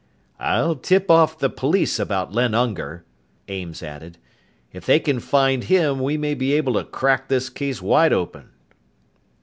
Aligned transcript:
"I'll 0.39 0.75
tip 0.77 1.11
off 1.11 1.37
the 1.37 1.47
police 1.51 1.99
about 1.99 2.33
Len 2.33 2.55
Unger," 2.55 3.05
Ames 3.47 3.83
added. 3.83 4.17
"If 4.73 4.83
they 4.83 4.97
can 4.99 5.19
find 5.19 5.65
him, 5.65 5.99
we 5.99 6.17
may 6.17 6.33
be 6.33 6.53
able 6.53 6.73
to 6.73 6.83
crack 6.85 7.27
this 7.27 7.51
case 7.51 7.83
wide 7.83 8.11
open." 8.11 8.49